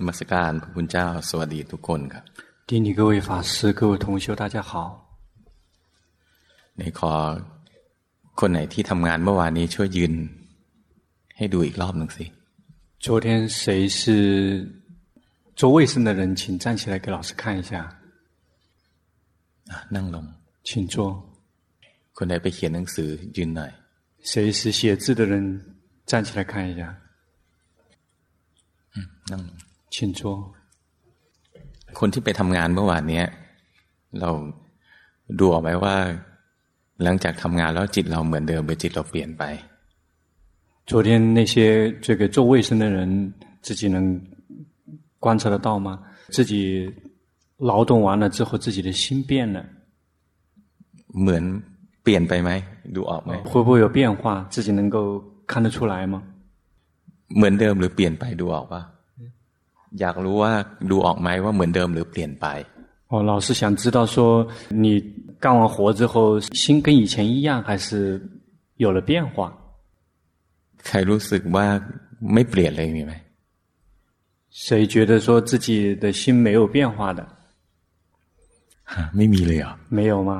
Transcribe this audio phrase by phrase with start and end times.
[0.00, 2.24] นมัสการพระพุทธเจ้าสวัสดีทุกคนครับ
[2.68, 4.70] 弟你各位法师各位同修大家好
[6.78, 7.12] ในขอ
[8.40, 10.12] คนไหนที่ทำงานเมื่อวานนี้ช่วยยืน
[11.36, 12.24] ให้ดูอีกรอบหนึ่งสิ
[13.04, 13.26] 昨天
[13.58, 13.60] 谁
[13.98, 14.00] 是
[15.58, 17.72] 做卫生的人请站起来给老师看一下
[19.94, 20.24] นั่งลง
[20.68, 20.94] 请坐
[22.16, 23.72] คนไหนไปเขียนหนังสือยืนหน่อย
[24.30, 25.32] 谁是写字的人
[26.10, 26.82] 站起来看一下
[29.32, 29.42] นั่ง
[29.94, 30.20] 请坐
[31.98, 33.26] คนที่ไปทำงานเมื่อวานเนี้ย
[34.20, 34.30] เรา
[35.38, 35.96] ดูออกไหมว่า
[37.02, 39.42] หลังจากทำงานแล้วจิตเราเหมือนเดิมหรือจิตเราเปลี่ยนไป
[40.90, 41.54] 昨天那些
[42.06, 42.98] 这个做卫生的人
[43.66, 43.96] 自己能
[45.18, 45.88] 观察得到吗？
[46.30, 46.52] 自己
[47.58, 49.64] 劳动完了之后，自己的心变了。
[51.20, 51.44] เหมือน
[52.02, 52.50] เปลี่ยนไปไหม
[52.94, 54.46] ดูออกไหม会不会有变化？
[54.54, 54.96] 自己能够
[55.50, 56.22] 看得出来吗？
[57.36, 58.82] เหมือนเดิมหรือเปลี่ยนไปดูออกปะ
[60.00, 60.52] อยากรู้ว่า
[60.90, 62.46] ดูออกไหมว่าเหมือนเดิมหรือเปลี่ยนไป
[63.08, 64.48] 哦，老师想知道说，
[64.84, 65.00] 你
[65.38, 68.20] 干完活之后，心跟以前一样，还是
[68.76, 69.52] 有了变化？
[70.86, 71.66] ใครรู้สึกว่า
[72.34, 73.14] ไม่เปลี่ยนเลยมีไหม
[74.64, 77.20] 谁觉得说自己的心没有变化的？
[79.16, 80.32] ไม่มีเลยเหรอ没有吗？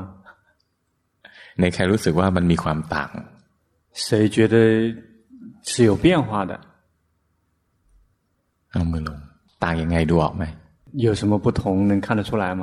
[1.60, 3.10] ในใครรู้สึกว่ามันมีความต่าง
[4.04, 4.56] 谁觉得
[5.70, 6.52] 是有变化的？
[8.72, 9.18] เอามือลง
[9.62, 10.44] ต่างยังไงดูออกไหม
[11.04, 11.60] 有什么不同
[11.90, 12.62] 能看得出来吗？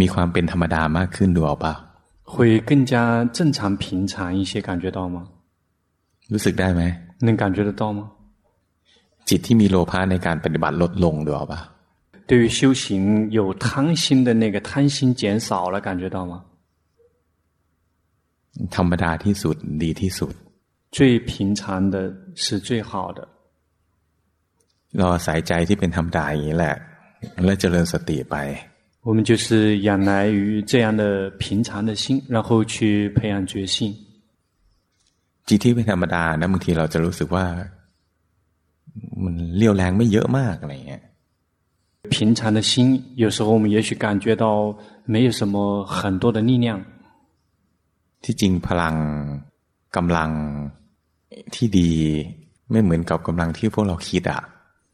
[0.00, 1.74] มีความเป็นธรรมดามากขึ้นดูออกเปล่า
[2.32, 2.34] 会
[2.68, 2.94] 更加
[3.36, 5.16] 正常平常一些，感觉到吗？
[6.32, 6.82] รู้สึกได้ไหม
[7.26, 8.00] 能感觉得到吗？
[9.28, 11.60] จิตที่มีโลภะในการปฏิบัติลดลงดูออกเปล่า
[12.28, 16.34] 对于修行有贪心的那个贪心减少了，感觉到吗？
[18.76, 20.32] ธรรมดาที่สุดดีที่สุด
[20.96, 21.94] 最平常的
[22.34, 23.28] 是最好的。
[24.98, 26.76] เราอาศัยใจที่เป็นธรรมดาอย่างนี้แหละ
[27.44, 28.36] แล้วเจริญสติไป
[29.06, 29.46] 我们就是
[29.88, 30.40] 仰赖于
[30.70, 31.02] 这样的
[31.42, 33.76] 平常的心，然后去培养觉性。
[35.46, 37.44] จิตที่เป็นธรรมดานะบางทีเราจะรู้สึกว่า
[39.24, 41.02] มันเลี้ยวแรงไม่เยอะมากอะไรเงี้ย
[42.14, 42.72] 平常的心，
[43.22, 44.44] 有时候我们也许感觉到
[45.06, 46.68] 没有什么很多的力量。
[48.24, 48.94] ที่จริงพลัง
[49.96, 50.30] กำลัง
[51.54, 51.90] ที่ดี
[52.70, 54.40] ไม่เหมือนกับกำลังที่พวกเราคิดอ่ะ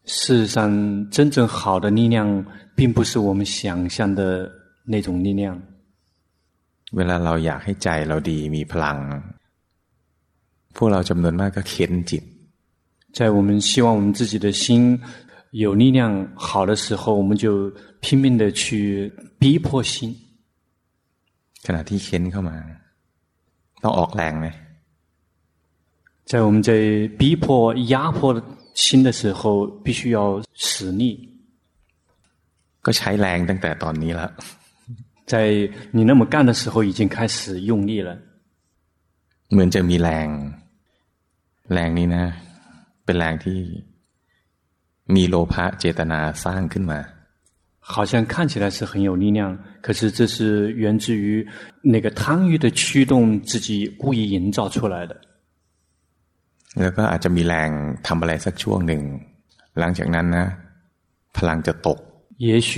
[0.05, 4.51] 事实上，真正好的力量，并不是我们想象的
[4.85, 5.61] 那种力量。
[6.97, 8.99] เวลาเราอยากให้ใจเราดีมีพลัง
[10.77, 12.25] พวกเราจำนวนมากก็เข็นจิต
[13.17, 14.63] 在我们希望我们自己的心
[15.65, 16.01] 有力量
[16.37, 17.71] 好的时候，我们就
[18.01, 20.15] 拼命的去逼迫心。
[21.67, 22.57] ขณะที่เข็นเข้ามา
[23.83, 24.47] ต้องออกแรงไหม
[26.31, 26.71] 在我们在
[27.19, 27.45] 逼迫
[27.93, 28.19] 压迫
[28.75, 28.75] 的。
[28.75, 31.03] 心的时候必须要使力，
[32.83, 34.23] ก็ใช้แรงตั้งแต่ตอนนี้了。
[35.27, 35.35] 在
[35.93, 38.11] 你那么干的时候已经开始用力了。
[39.51, 40.29] เหมือนจะมีแรง
[41.75, 42.25] แรงนี้นะ
[43.05, 43.59] เป็นแรงที่
[45.15, 46.99] มีโลภะเจตนาสร้างขึ้นมา。
[47.81, 51.47] 好像看起来是很有力量，可是这是源自于
[51.83, 55.21] 那个贪欲的驱动，自己故意营造出来的。
[56.81, 57.71] แล้วก็อาจจะมีแรง
[58.07, 59.03] ทำอะไรสักช่วงหนึ่ง
[59.79, 60.47] หลังจากนั้นนะ
[61.37, 61.99] พลังจะตก
[62.49, 62.71] 也许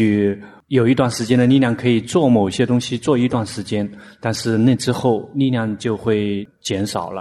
[0.79, 3.89] 有一段时间的力量可以做某些东西，做一段时间，
[4.21, 7.21] 但是那之后力量就会减少了。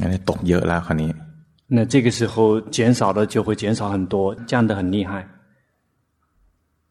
[0.00, 1.10] อันนี้ตกเยอะแล้วคราวนี้
[1.74, 5.12] 那这个时候减少了就会减少很多，降得很厉害。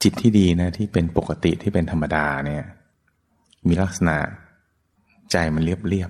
[0.02, 2.64] จิตที่ดีนะที่เป็นปกติที่เป็นธรรมดาเนี่ย
[3.68, 4.18] มีลักษณะ
[5.32, 6.10] ใจมันเรียบเรียบ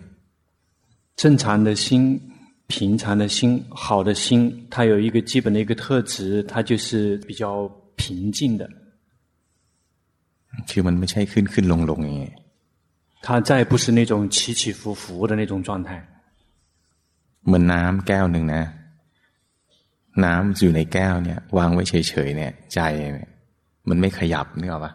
[1.16, 2.20] 正常的心、
[2.68, 8.70] 平常的心、好的心，它有一个基本的一个特质，它就是比较平静的。
[10.70, 12.34] คือมันไม่ใช่ขึ้นขึ้นลงลงอย่างนี้。
[13.26, 15.90] 它再不是那种起起伏伏的那种状态。
[17.46, 18.64] เหมือนน้ำแก้วหนึ่งนะ
[20.26, 22.80] น้ำอยู่ในแก้วเนี่ยวางไว้เฉยๆเนี่ยใจ
[23.14, 23.30] เนี่ย
[23.90, 24.94] มันไม่ขยับนึกออกปะ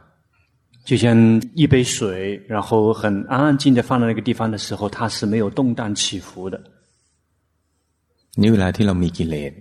[0.89, 1.17] 就像
[1.55, 6.61] 一杯水，然后很安安静静放在那个地方的时候，它是没有动荡起伏的。
[8.37, 9.53] นี่เวลาที่เรามีกิเลส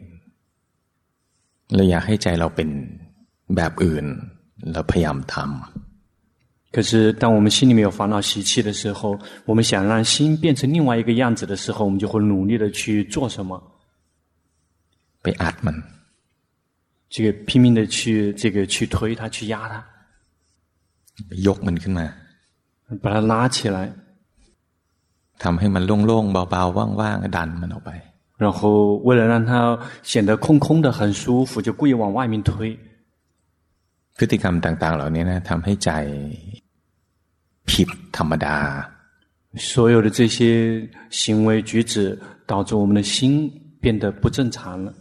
[1.76, 2.70] เราอยากให้ใจเราเป็น
[3.56, 4.06] แบบอื่น
[4.74, 5.48] เราพยายามทำ
[6.76, 13.62] 可是，当我们心里面有烦恼习气的时候，我们想让心变成另外一个样子的时候，我们就会努力的去做什么？
[15.22, 15.78] ไปอัดมัน
[17.10, 19.86] 这个拼命的去这个去推它，去压它。
[21.48, 22.08] ยกมันขึ้นมา
[23.04, 23.78] 把它拉起来
[25.44, 27.92] ทำให้มันโล่งๆเบาๆว่างๆดันมันออกไป
[28.44, 28.60] 然后
[29.08, 29.52] 为了让它
[30.12, 32.52] 显得空空的很舒服，就故意往外面推。
[34.18, 35.92] พฤติกรรมต่างๆเหล่านี้นะทำให้ใจ
[37.70, 38.58] ผิดธรรมดา
[39.56, 40.38] 所有的这些
[41.10, 42.20] 行为举止，
[42.52, 43.14] 导致我们的心
[43.82, 44.94] 变得不正常了。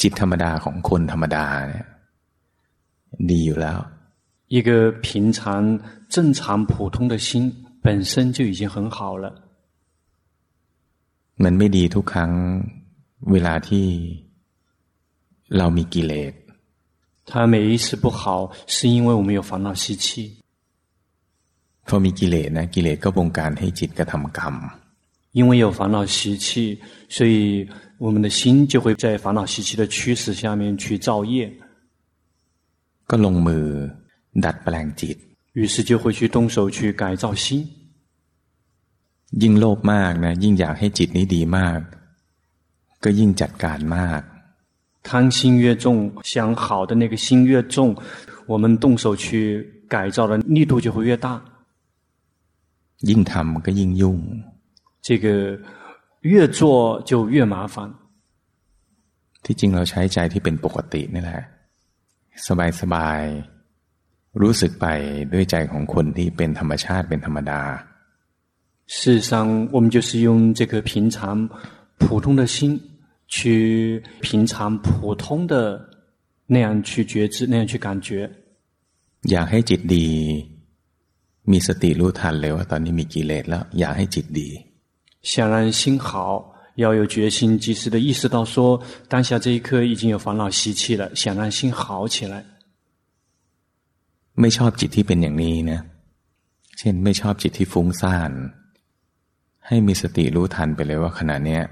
[0.00, 1.86] จิตธรรมดาของคนธรรมดาเนี่ย
[3.30, 3.78] ดีอยู่แล้ว
[4.48, 9.26] 一个平常正常普通的心本身就已经很好了。
[11.42, 12.32] มันไม่ดีทุกครั้ง
[13.32, 13.86] เวลาที่
[15.56, 16.32] เรามีกิเลส
[17.30, 20.04] 它每一次不好，是因为我们有烦恼习气。
[21.86, 24.54] พอมีกิเลสนะกิเลสก็บงการให้จิตกระทำกรรม
[25.38, 27.66] 因为有烦恼习气，所以
[27.98, 31.50] 我们的心就会在烦恼习气的驱使下面去造业。
[33.08, 33.66] ก็ลงมือ
[34.44, 35.16] ดัดแปลงจิต
[35.58, 37.44] 于是就会去动手去改造心。
[39.42, 41.80] ยิ่งโลภมากนะยิ่งอยากให้จิตนี้ดีมาก
[43.04, 44.20] ก็ยิ่งจัดการมาก
[45.08, 45.86] 贪心越重，
[46.22, 47.96] 想好的那个心越重，
[48.46, 49.26] 我们动手去
[49.88, 51.42] 改造的力度就会越大。
[53.08, 54.18] ยิ่งทำก็ยิ่งยุ่ง。
[55.06, 55.58] 这个
[56.20, 57.74] 越做就越麻烦。
[59.44, 61.42] ที่จริงเราใช้ใจที่เป็นปกตินี่แหละ
[62.46, 63.22] สบายสบาย
[64.42, 64.86] รู้สึกไป
[65.32, 67.60] ด้วยใจของคนที่เป็นธรรมชาติเป็นธรรมดา。
[68.86, 69.32] 事实上，
[69.74, 71.48] 我们就是用这个平常
[71.98, 72.80] 普通的心。
[73.34, 75.88] 去平常普通的
[76.46, 78.30] 那样去觉知，那样去感觉。
[79.22, 80.06] อยากให้จิตดี
[81.50, 84.48] มีสติรู้ทันเลยว่าตอนนี้มีกิเลสแล้วอยากให้จิตดี
[85.22, 92.44] 想让心好，要有决心，及时的意识到说，当下这一刻已经有烦恼习气了，想让心好起来。
[94.40, 95.80] ไม่ชอบจิตที่เป็นอย่างนี้นะ
[96.78, 98.30] เช่นไม่ชอบจิตที่ฟุ้งซ่าน
[99.66, 101.62] ให้มีสติรู้ทันไปเลยว่าขณะเนี้ย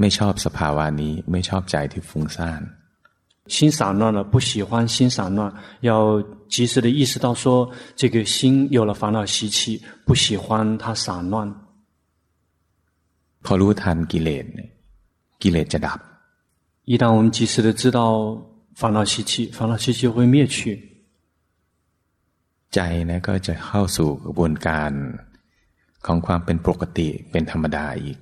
[0.00, 2.62] ไม่ชอบสภาวะนี้ไม่ชอบใจที่ฟุ้งซ่าน
[3.54, 11.54] 心散乱了，不喜欢心散乱，要及时的意识到说，这个心有了烦恼习气，不喜欢它散乱。
[13.44, 14.46] พอรู้ทันกิเลส
[15.42, 15.98] กิเลสจะดับ
[16.90, 17.98] 一旦我们及时的知道
[18.74, 20.89] 烦恼习气，烦恼习气就会灭去。
[22.74, 22.78] ใจ
[23.10, 24.90] 呢ก็จะเข้าสู่กระบวนการ
[26.06, 28.18] ของความเป็นปกติเป็นธรรมดาอีก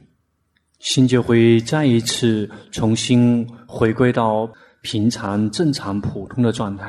[0.88, 1.28] 心就会
[1.70, 2.11] 再一次
[2.76, 3.05] 重新
[3.75, 4.22] 回归到
[4.82, 6.82] 平常、正常、普通的状态。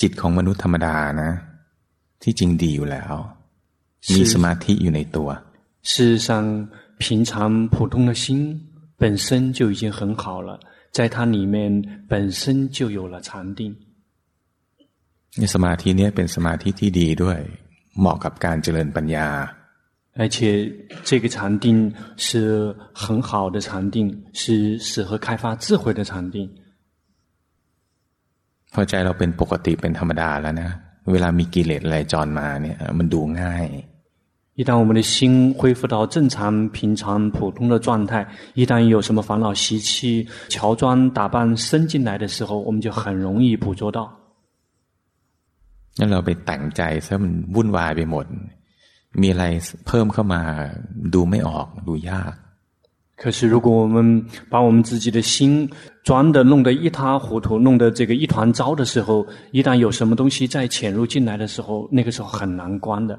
[0.00, 1.30] จิตของมนุษย์ธรรมดานะ
[2.22, 3.14] ที่จริงดีอยู่แล้ว
[4.14, 5.28] มีสมาธิอยู่ในตัว
[5.90, 6.68] 事实上，
[6.98, 8.24] 平常普通的心
[8.96, 10.58] 本身就已经很好了，
[10.92, 11.56] 在它里面
[12.08, 13.74] 本身就有了禅定。
[15.54, 17.38] สมาธินี้เป็นสมาธิที่ดีด้วย
[17.98, 19.28] เหมาะกับการเจริญปัญญา
[20.20, 20.36] 而且
[21.08, 21.66] 这个禅定
[22.16, 23.96] 是很好的禅定，
[24.32, 26.50] 是适合开发智慧的禅定。
[28.72, 30.70] พอใจเราเป็นปกติเป็นธรรมดาแล้วนะ
[31.12, 33.66] เวลามีกิเลสอะไรจรมาเนี่ยมันดูง่าย
[34.60, 44.12] 一旦我们的心恢复到正常、平常、普通的状态，一旦有什么烦恼习气、乔装打扮生进来的时候，我们就很容易捕捉到。
[45.98, 48.26] 那เราไปแต่งใจซะมันวุ่นวายไปหมด
[49.20, 49.44] มีอะไร
[49.86, 50.42] เพิ่มเข้ามา
[51.14, 52.34] ดูไม่ออกดูยาก
[53.22, 53.96] 可是如果我们
[54.52, 55.68] 把我们自己的心
[56.08, 63.18] 装的弄得一塌糊涂，弄得这个一团糟的时候，一旦有什么东西再潜入进来的时候，那个时候很难关的。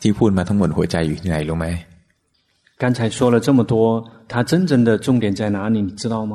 [0.00, 1.66] ที่พูดมาทั้งหมดหัวใจอยู่ที่ไหนรู้ไหม
[2.82, 3.74] 刚才说了这么多，
[4.30, 5.82] 它真正的重点在哪里？
[5.82, 6.34] 你知道吗？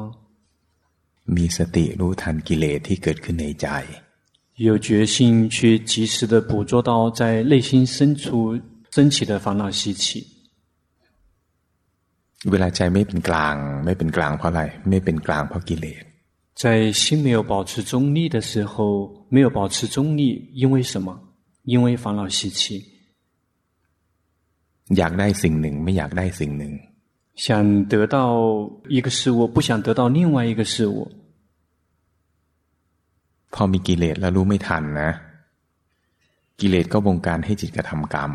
[1.35, 3.67] มีสติรู้ทันกิเลสที่เกิดขึ้นในใจ
[4.57, 8.59] 有决心去及时的捕捉到在内心深处
[8.91, 10.25] 升起的烦恼习气。
[12.51, 13.55] เวลาใจไม่เป็นกลาง
[13.85, 16.03] ไม่เป็นกลางเพราะอะไรไม่เป็นกลางเพราะกิเลส
[16.61, 20.21] 在心没有保持中立的时候，没有保持中立，
[20.53, 21.07] 因为什么？
[21.63, 22.61] 因为烦恼习气。
[24.97, 26.73] อยากได้สิ่งหนึ่งไม่อยากได้สิ่งหนึ่ง
[27.35, 31.09] 想得到一个事物，不想得到另外一个事物。
[33.53, 35.09] พอมีกิเลสแล้วรู้ไม่ทันนะ
[36.59, 38.31] กิเลสก็บงการให้จิตกระทำกรรม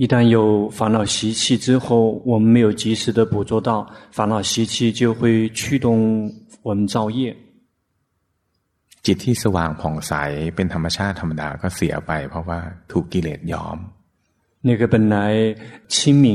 [0.00, 3.70] 一旦有烦恼习气之后，我们没有及时的捕捉到
[4.12, 5.86] 烦恼习气，就会驱动
[6.62, 7.34] 我们造业。
[9.04, 10.12] จิตที่สว่างผ่องใส
[10.54, 12.58] เป็นธรรมชาติธรรมดาก็เสียไปเพราะว่า
[12.92, 13.78] ถูกกิเลสย้อม
[14.66, 15.16] 那个本来
[15.88, 15.94] 清
[16.24, 16.26] 明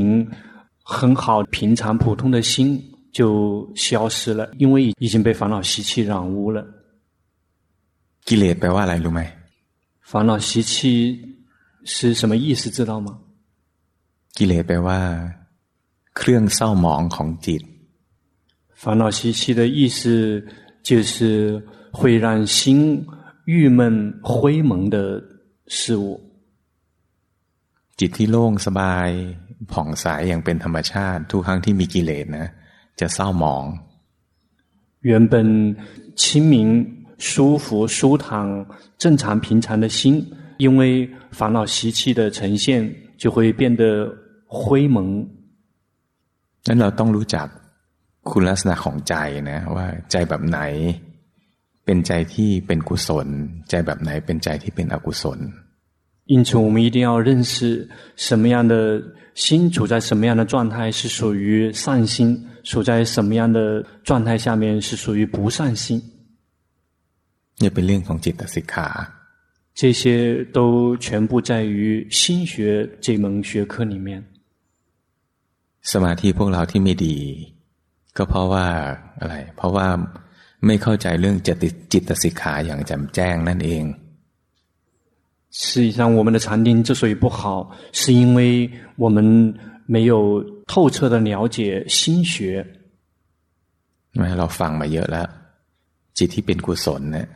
[0.82, 2.82] 很好、平常、普通的心
[3.12, 6.64] 就消失了，因为已经被烦恼习气染污了。
[8.28, 9.22] กิเลสแปลว่าอะไรรู้ไหม
[10.10, 10.72] 烦恼习气
[11.92, 12.62] 是什么意思？
[12.76, 13.08] 知道吗？
[14.36, 15.00] กิเลสแปลว่า
[16.16, 17.62] เครื่องเศร้าหมองของจิต
[18.82, 19.98] 烦恼习气的意思
[20.88, 21.16] 就是
[21.96, 22.56] 会让心
[23.46, 23.80] 郁闷
[24.22, 24.96] 灰蒙的
[25.66, 26.04] 事物。
[27.98, 29.08] จิตที่โล่งสบาย
[29.72, 32.46] ผ่องใสอย่างเป็นธรรมชาติ ทุกครั้งที่มีกิเลสนะ
[33.00, 33.64] จะเศร้าหมอง
[35.10, 35.34] 原本
[36.20, 36.22] 清
[36.52, 36.54] 明、
[37.18, 38.66] 舒服、舒坦、
[38.98, 40.24] 正常、平常的心，
[40.58, 44.12] 因为烦恼习气的呈现，就会变得
[44.46, 45.26] 灰蒙。
[46.66, 47.46] นั้นเราต้องรู้จัก
[48.30, 49.14] คุณลักษณะของใจ
[49.50, 50.58] นะว่าใจแบบไหน
[51.84, 53.26] เป็นใจที่เป็นกุศล
[53.70, 55.38] ใจแบบไหนเป็นใจที่เป็นอกุศล
[56.26, 57.86] 因此，我们一定要认识
[58.16, 59.02] 什么样的
[59.34, 66.00] 心处在什么样的状态是属于善心，处在什么样的状态下面是属于不善心。
[67.60, 68.88] นี่เป็นเรื่องของจิตสิกขา
[69.80, 70.02] 这些
[70.56, 72.54] 都全部在于心学
[73.04, 74.08] 这门学科里面。
[75.92, 77.16] สมาธิพวกเราที่ไม่ดี
[78.16, 78.66] ก็เพราะว่า
[79.20, 79.88] อะไร เพราะว่า
[80.66, 83.84] ไม่เข้าใจเรื่องจิตจิตสิกขาอย่างแจ่มแจ้งนั่นเอง
[85.56, 88.38] 实际上，我们的禅定之所以不好，是因为
[88.96, 89.54] 我们
[89.86, 92.66] 没有透彻的了解心学。
[94.38, 95.28] เราฟังมาเยอะแล้ว
[96.18, 97.28] จิตที่เป็นกุศลเนี่ย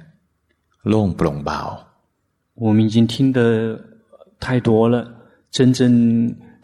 [0.89, 1.61] โล่งโปร่งเบา
[2.63, 3.39] 我们已经听得
[4.45, 4.95] 太多了，
[5.57, 5.81] 真正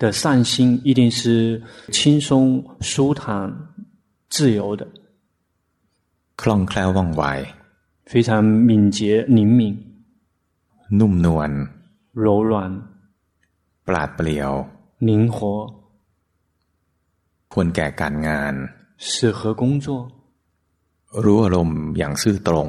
[0.01, 2.31] 的善心一定是轻松、
[2.81, 3.23] 舒坦、
[4.29, 4.83] 自由的。
[6.41, 7.23] คล่องแคล่วว่องไว
[8.11, 8.29] 非常
[8.69, 8.99] 敏捷、
[9.37, 9.61] 灵敏、
[10.99, 11.51] นุ่มนวล
[12.25, 12.53] 柔软、
[13.87, 14.53] ปราดเปรี่ยว
[15.09, 15.37] 灵活，
[17.53, 18.55] ควรแก่การงาน
[18.99, 19.87] 适合工作，
[21.25, 22.69] รู้อารมณ์อย่างซื่อตรง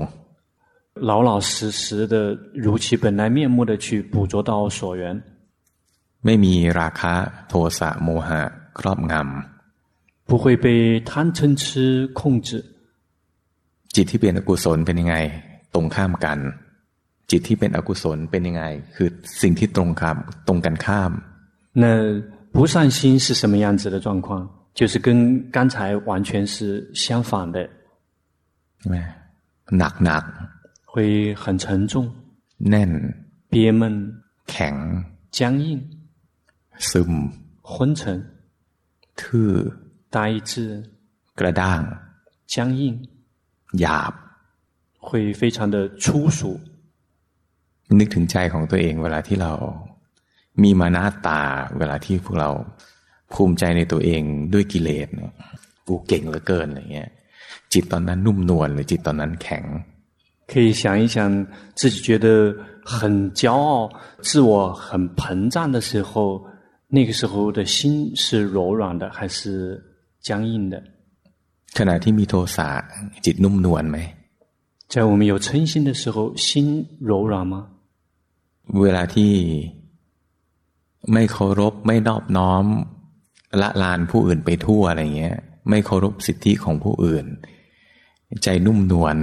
[1.00, 5.22] 老老实实的，如其本来面目的去捕捉到所缘，
[6.22, 7.14] ไม่มีราคะ
[7.50, 8.42] โทสะโมหะ
[8.80, 12.64] ครอบงำ不会被贪嗔痴控制。
[13.96, 15.16] จิตที่เป็นอกุศลเป็นยังไง
[15.74, 16.40] ตรงข้ามกัน
[17.32, 18.64] จิตที่เป็นอกุศลเป็นยังไง
[18.96, 19.10] คือ
[19.42, 20.18] สิ่งที่ตรงข้าม
[20.48, 21.12] ตรงกันข้าม
[21.82, 21.86] 那
[22.54, 24.50] 不善心是什么样子的状况？
[24.74, 27.58] 就是跟刚才完全是相反的。
[29.80, 30.24] หนักหนัก
[30.92, 30.94] 会
[31.42, 31.94] 很沉重，
[32.70, 32.92] แน่น
[33.52, 33.84] 憋闷，
[34.50, 34.76] แข็ง
[35.38, 35.68] 僵硬，
[36.90, 37.12] ซึม
[37.72, 38.02] 昏沉，
[39.20, 39.52] ทื่อ
[40.16, 40.18] 呆
[40.50, 40.54] 滞，
[41.40, 41.82] กระด้าง
[42.54, 42.82] 僵硬，
[43.80, 44.14] หยาบ
[45.06, 46.06] 会非常的粗
[46.38, 46.42] 俗。
[48.00, 49.54] นึกถึงใจของตัวเองเวลาที่เรา
[50.64, 51.42] มีมานาตา
[51.78, 52.50] เวลาที่พวกเรา
[53.34, 54.22] ภูมิใจในตัวเอง
[54.54, 55.08] ด้วยกิเลส
[55.88, 57.10] กูเก่งเหลือเกินอะไรเงี้ย
[57.74, 59.64] จิตตอนนั้นนุ่มนวลหรือจิตตอนนั้นแข็ง
[60.50, 63.90] 可以想一想，自己觉得很骄傲、
[64.22, 66.44] 自我很膨胀的时候，
[66.90, 69.84] 那个时候的心是柔软的还是
[70.22, 70.82] 僵硬的？
[71.78, 72.70] ขณะที่มีโทสะ
[73.26, 73.98] จิตนุ่มนวลไหม
[74.88, 77.56] 在我们有嗔心的时候，心柔软吗？
[78.82, 79.34] เวลาที่
[81.14, 82.66] ไม่เคารพไม่นอบน้อม
[83.62, 85.38] ละลานผู้อื่นไปทั่วอะไรเงี้ย
[85.70, 87.26] ไม่เคารพสิทธิของผู้อื่น
[88.44, 89.16] ใจนุ่มนวล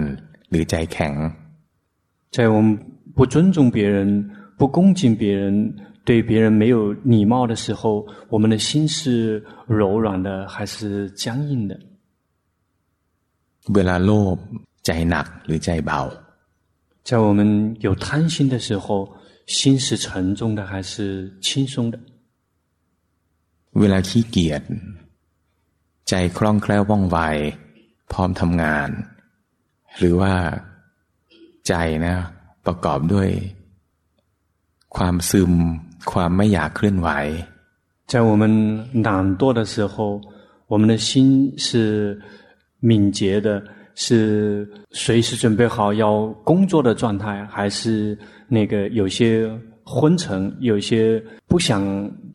[0.50, 1.14] หรือใจแข็ง
[2.34, 2.66] 在我们
[3.16, 11.78] 不尊重别人、不恭敬别人、对别人没有礼貌的时候，我们的心是柔软的还是僵硬的？
[13.74, 14.36] เวลาโลภ
[14.86, 16.00] ใจหนักหรือใจเบา
[17.08, 17.40] 在我们
[17.80, 19.08] 有贪心的时候，
[19.46, 21.98] 心是沉重的还是轻松的？
[23.78, 24.62] เวลาขี้เกียจ
[26.08, 27.18] ใจคล่องแคล่วว่องไว
[28.12, 28.90] พร้อมทำงาน
[29.98, 30.32] หรือว่า
[31.68, 31.74] ใจ
[32.06, 32.14] นะ
[32.66, 33.28] ประกอบด้วย
[34.96, 35.52] ความซึม
[36.12, 37.08] ความไม่อยากเคลื่อนไหว
[38.12, 38.42] 在我们
[39.06, 39.06] 懒
[39.40, 40.20] 惰的时候，
[40.66, 42.20] 我们的心是
[42.80, 43.48] 敏捷的，
[43.94, 48.18] 是随时准备好要工作的状态，还是
[48.48, 49.50] 那个有些
[49.84, 51.80] 昏沉、有些不想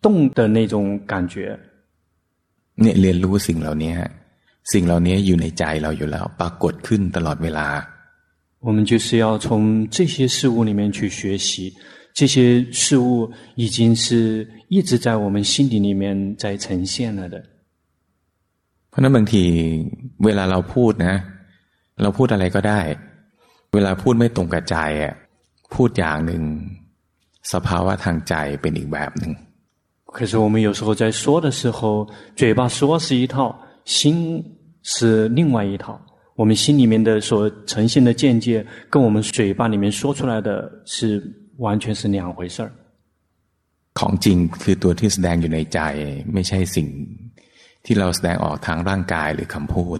[0.01, 1.59] 动的那种感觉？
[2.81, 3.93] เนี่ยเรียนรู้สิ่งเหล่านี้
[4.74, 7.67] สิ่งเหล่านี้อยู่ในใจเราอยู่แล้วปรากฏขึ้นตลอดเวลา
[8.65, 9.47] 我们就是要从
[9.95, 11.71] 这些事物里面去学习，
[12.13, 12.36] 这些
[12.71, 17.36] 事物已经是一直在我们心底里面在呈现了的。
[18.89, 19.43] เพราะนั้นบางที
[20.25, 21.15] เวลาเราพูดนะ
[22.01, 22.79] เราพูดอะไรก็ได้
[23.74, 25.13] เวลาพูดไม่ตรงกับใจอ่ะ
[25.74, 26.41] พูดอย่างหนึ่ง
[27.53, 29.31] สภาวะทางใจเป็นอีกแบบหนึ่ง
[30.15, 33.55] 可是我们有时候在说的时候，嘴巴说是一套。
[33.86, 34.43] 心
[34.83, 36.00] 是另外一套，
[36.36, 41.21] 我们心里面的所呈现的见解，跟我们嘴巴里面说出来的是
[41.57, 42.71] 完全是两回事儿。
[44.00, 45.79] ของจริงคือตัวที่แสดงอยู่ในใจ
[46.33, 46.88] ไม่ใช่สิ่ง
[47.86, 50.00] ที่เราแสดงออกทางร่างกายหรือคำพูด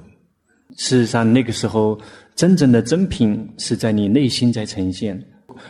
[0.84, 2.00] 事实上，那个时候
[2.36, 3.18] 真正的真品
[3.58, 5.20] 是在你内心在呈现，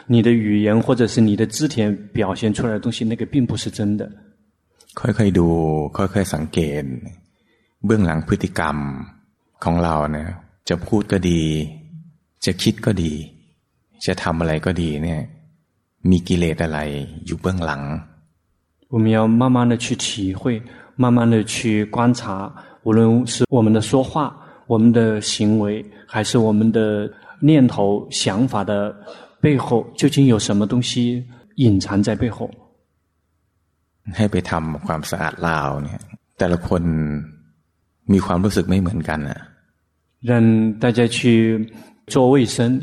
[0.08, 4.10] 你的语言或者是你的肢体表现出来的东西，那个并不是真的。
[5.00, 5.48] ค่อยๆดู
[5.98, 6.84] ค่อยๆสังเกต
[7.86, 8.78] เบื้องหลังพฤติกรรม
[9.64, 10.30] ของเราเนี่ย
[10.70, 11.42] จะพูดก็ดี
[12.46, 13.12] จะคิดก็ดี
[14.06, 15.22] จะทำอะไรก็ดีเนี่ย
[16.10, 16.80] มีกิเลสอะไร
[17.26, 17.82] อยู่เบื้องหลัง
[18.94, 20.42] 我们要慢慢的去体会，
[20.96, 22.52] 慢慢的去观察，
[22.84, 24.12] 无论是我们的说话。
[24.68, 28.94] 我们的行为，还是我们的念头、想法的
[29.40, 31.26] 背后，究竟有什么东西
[31.56, 32.50] 隐藏在背后？
[34.16, 36.02] ให้ไปทำความสะอาดลาวเนี่ย
[36.38, 36.84] แต่ละคน
[38.14, 39.32] มีความรู้สึกไม่เหมือนกัน啊
[40.30, 40.32] 让
[40.84, 41.18] 大家去
[42.08, 42.82] 做卫生，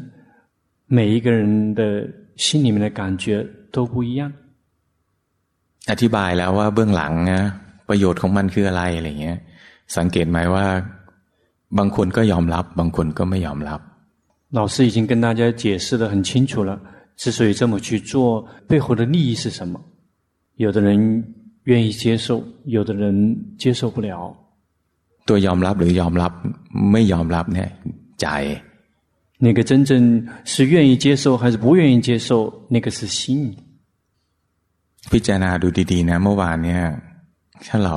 [0.86, 1.80] 每一个人的
[2.36, 4.32] 心里面的感觉都不一样。
[5.90, 7.40] อธิบายแล้วว่าเบื้องหลังนะ
[7.88, 9.38] ประโยชน์ของมันคืออะไรอะไรเงี้ย
[9.96, 10.66] สังเกตไหมว่า
[11.78, 13.80] บางคนก็ยอมรับบางคนก็ไม่ยอมรับ
[14.58, 16.80] 老师已经跟大家解释得很清楚了，
[17.16, 19.80] 之所以这么去做，背后的利益是什么？
[20.56, 21.24] 有的人
[21.64, 24.36] 愿意接受，有的人接受不了。
[25.28, 26.32] ตัวยอมรับหรือยอมรับ
[26.92, 27.68] ไม่ยอมรับเนี่ย
[28.20, 28.26] ใจ
[29.46, 29.90] 那个真正
[30.52, 32.30] 是愿意接受还是不愿意接受？
[32.70, 33.54] 那个是心。
[35.12, 36.82] พิจารณาดูดีๆนะเมื่อวานเนี่ย
[37.66, 37.96] ถ้าเรา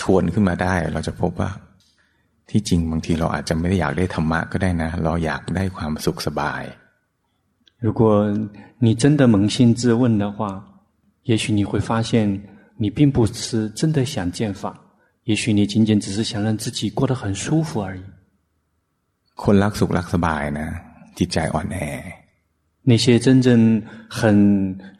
[0.00, 1.50] ทวนขึ้นมาได้ เราจะพบว่า
[2.50, 6.62] ที่จริงบางทีเราอาจจะไม่ได้อยากได้ธรรมะก็ได้นะเราอยากได้ความสุขสบาย
[7.84, 8.00] 如果
[8.84, 10.38] 你真的扪心自问的话，
[11.24, 12.40] 也许你会发现，
[12.78, 14.74] 你并不是真的想见法，
[15.24, 18.02] 也许你仅仅只是想让自己过得很舒服而已。
[19.42, 20.68] คนรักสุขรักสบายนะ
[21.18, 21.78] จิตใจอ่อนแอ
[22.90, 23.48] 那些真正
[24.08, 24.20] 很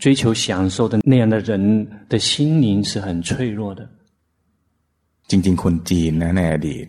[0.03, 3.83] 追求享受的那样的人的心灵是很脆弱的。
[5.31, 6.87] จริงๆคนจีนนะในอดีต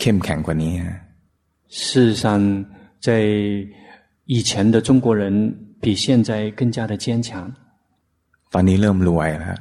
[0.00, 0.74] เข้มแข็งกว่านี้
[1.78, 2.24] 事实上，
[3.06, 3.08] 在
[4.24, 5.22] 以前的中国人
[5.82, 7.28] 比现在更加的坚强。
[8.54, 9.58] ตอนนี้เริ่มรวยแล้ว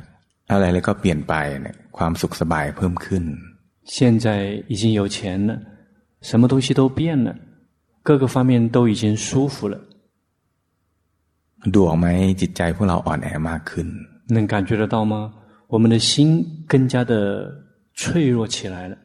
[0.51, 1.33] อะไรแล้วก็เปลี่ยนไป
[1.63, 3.23] เนี่ย ความสุขสบายเพิ่มขึ้น
[3.95, 4.27] 现在
[4.71, 5.51] 已经有钱了，
[6.29, 7.35] 什么东西都变了，
[8.03, 9.75] 各个方面都已经舒服了。
[11.73, 12.07] ดูออกไหม
[12.41, 13.87] จิตใจพวกเราอ่อนแอมากขึ้น
[14.35, 15.13] 能感觉得到吗？
[15.73, 17.13] 我们的心更加的
[17.99, 18.95] 脆弱起来了。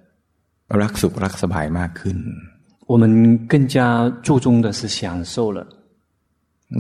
[0.83, 2.19] รักสุขรักสบายมากขึ้น
[2.93, 3.03] 我们
[3.53, 3.77] 更加
[4.23, 5.59] 注重的是享受了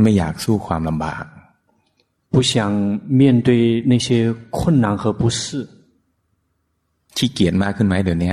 [0.03, 1.25] ไม่อยากสู้ความลำบาก
[2.33, 2.73] 不想
[3.21, 5.67] 面对那些困难和不适
[7.19, 8.33] ขี้เกียจมากขึ้นไหมเดี๋ยวนี้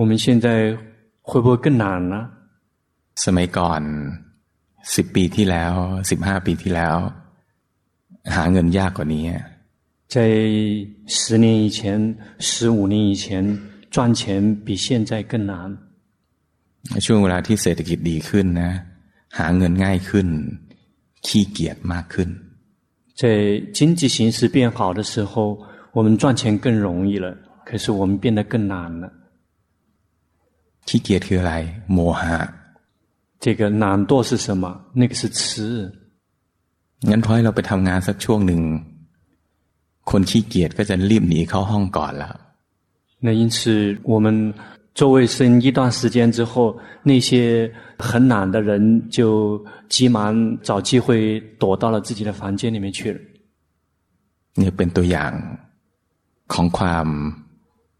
[0.00, 0.46] 我们现在
[1.28, 2.16] 会不会更难呢
[3.24, 3.82] สมัยก่อน
[4.94, 5.74] สิบปีที่แล้ว
[6.10, 6.96] สิบห้าปีที่แล้ว
[8.36, 9.24] หาเงินยากกว่านี้
[10.14, 10.16] 在
[11.18, 11.80] 十年以前
[12.48, 13.24] 十五年以前
[13.94, 14.20] 赚钱
[14.64, 15.52] 比现在更难。
[17.04, 18.70] ช่วงเวลาที่เศรษฐกิจดีขึ้นนะ
[19.38, 20.28] หาเงินง่ายขึ้น
[21.26, 22.28] ขี้เกียจมากขึ้น
[23.20, 23.22] 在
[23.76, 25.32] 经济形势变好的时候，
[25.92, 27.26] 我们赚钱更容易了，
[27.68, 29.04] 可是我们变得更难了。
[30.88, 31.54] ขี้เกียจคืออะไร
[31.92, 32.38] โมหะ
[33.42, 34.64] 这个懒惰是什么？
[35.00, 35.40] 那个是痴。
[37.10, 38.60] งั้นพอให้เราไปทำงานสักช่วงหนึ่ง
[40.10, 42.34] คนขี้เกียจก็จะรีบหนีเข้าห้องก่อนแล้ว
[43.24, 43.58] 那因此，
[44.02, 44.26] 我们
[44.94, 47.30] 做卫生一段时间之后，那些
[47.98, 53.18] 很懒的人就急忙找机会躲到了自己的房间里面去了。
[54.60, 55.32] นี่เป็นตัวอย่าง
[56.52, 57.06] ของความ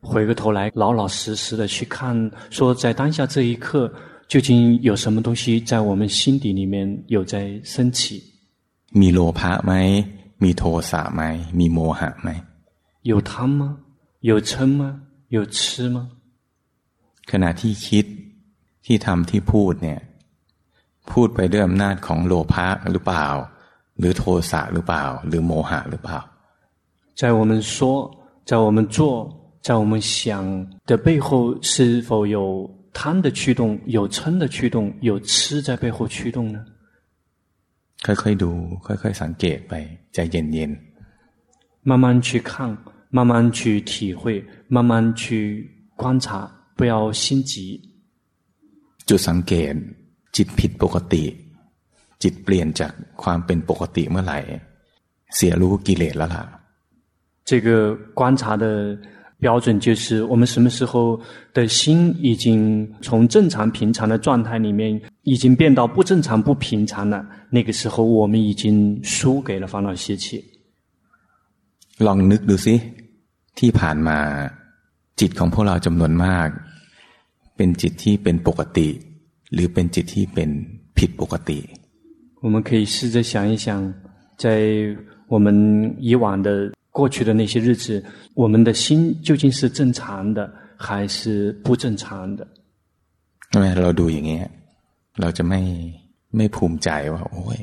[0.00, 3.92] 回过头来，老老实实的去看，说在当下这一刻，
[4.28, 8.20] 究竟有什么东西在我们心底里面有在升起？
[9.00, 9.72] มีโลภะไหม
[10.42, 11.22] มีโทสะไหม
[11.58, 12.28] มีโมหะไหม
[13.02, 13.78] 有贪吗？
[14.20, 14.82] 有嗔吗？
[15.28, 16.08] 有痴吗？
[17.30, 18.04] ขณะที่คิด
[18.86, 20.00] ที่ทำที่พูดเนี่ย
[21.10, 23.26] พูดไปด้วยอำนาจของโลภะหรือเปล่า
[23.98, 26.18] หรือโทสะหรือเปล่า หรือโมหะหรือเปล่า
[27.20, 28.10] 在我们说，
[28.46, 28.98] 在我们做，
[29.66, 36.58] 在我们想的背后，是否有贪的驱动，有嗔的驱动，有痴在背后驱动呢？
[38.04, 38.50] ค่อยๆดู
[38.86, 39.72] ค่อยๆสังเกตไป
[40.14, 42.76] ใจเย็นๆ慢慢去看，
[43.10, 45.68] 慢慢去体会，慢慢去。
[45.94, 47.80] 观察，不要心急。
[49.08, 49.74] จุดสังเกต
[50.36, 51.24] จิตผิดปกติ
[52.22, 54.38] จิตเปลี่ยนจากความเป็นปกติเมื่อไหร่
[55.34, 56.44] เสียรู้กิเลสแล้วล่ะ
[57.48, 57.68] 这个
[58.18, 58.64] 观察的
[59.40, 61.20] 标准就是，我们什么时候
[61.52, 70.44] 的心已经从正常平常的状态里面，已经变到不正常不平常了，那个时候我们已经输给了烦恼习气。
[71.98, 72.74] ลองนึกดูสิ
[73.58, 74.18] ที่ผ่านมา
[75.20, 76.48] จิตของพวกเราจำนวนมาก
[77.56, 78.88] เป็นจิตที่เป็นปกติ
[79.52, 80.50] หรือเป็นจิตที่เป็น
[80.98, 81.58] ผิดปกติ
[82.44, 83.68] 我们可以试着想一想，
[84.36, 84.46] 在
[85.28, 85.46] 我们
[85.98, 86.72] 以往的。
[86.96, 92.46] 过去的那些日子，我们的心究竟是正常的还是不正常的？
[93.54, 94.46] 因为เราดูอย่างเงี้ย
[95.20, 95.60] เราจะไม่
[96.36, 97.60] ไม่ภูมิใจว่าโอ้ย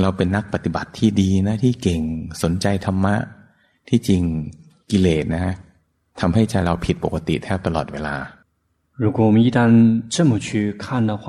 [0.00, 2.02] เราเป็นนักปฏิบัติที่ดีนะที่เก่ง
[2.42, 3.14] สนใจธรรมะ
[3.88, 4.22] ที่จริง
[4.90, 5.46] กิเลสนะ
[6.20, 8.16] ทำให้ใจเราผิดปกติแทบตลอดเวลา
[9.02, 9.58] 如果我们一旦
[10.14, 11.24] 这么去看的话，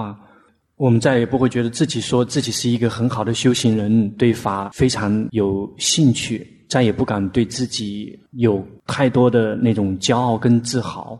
[0.81, 6.53] 我们再也不会觉得自己说自己是一个很好的修行人，对法非常有兴趣。
[6.69, 11.17] 再也不敢对自己有太多的那种骄傲跟自豪。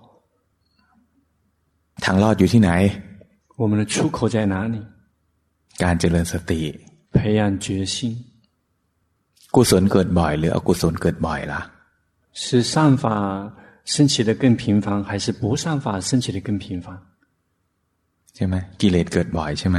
[2.03, 2.71] ทางรอดอยู่ที่ไหน？
[3.55, 4.77] 我们的出口在哪里？
[5.83, 6.57] การเจริญสติ，
[7.13, 7.95] 培养决心。
[9.55, 11.61] กุศลเกิดบ่อยหรืออกุศลเกิดบ่อยล่ะ？
[12.33, 13.05] 是善法
[13.85, 16.99] 升起的更频繁，还是不善法升起的更频繁？
[18.35, 19.77] ใช่ไหมกิเลสเกิดบ่อยใช่ไหม？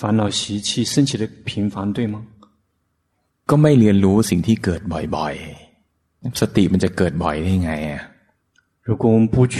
[0.00, 2.16] 烦恼习气升起的频繁，对吗？
[3.50, 8.02] ก็ไม่เรียนรู้สิ่งที่เกิดบ่อยๆ สติมันจะเกิดบ่อยได้ไงอ่ะ
[8.88, 9.56] 如果我们不去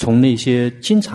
[0.00, 0.44] 从那些
[0.86, 1.08] 经常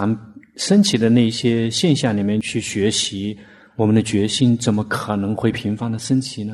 [0.65, 3.37] 升起的那些现象里面去学习，
[3.79, 6.53] 我们的决心怎么可能会频繁的升起呢？